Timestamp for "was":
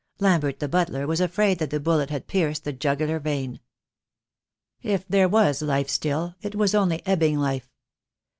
5.29-5.61, 6.55-6.73